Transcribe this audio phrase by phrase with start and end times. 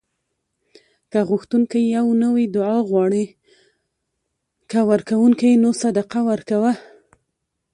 [1.11, 3.23] که غوښتونکی یې نو دعا غواړه؛
[4.69, 6.71] که ورکونکی یې نو صدقه ورکوه